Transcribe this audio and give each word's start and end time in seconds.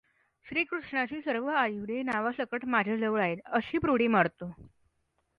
श्रीकृष्णाची 0.45 1.19
सर्व 1.21 1.47
आयुधे 1.49 2.01
नावासकट 2.01 2.65
माझ्याजवळ 2.65 3.21
आहेत, 3.21 3.37
अशी 3.47 3.77
प्रोढी 3.77 4.07
मारतो. 4.07 4.51